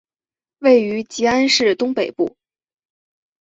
[0.57, 2.35] 位于吉安市东北部。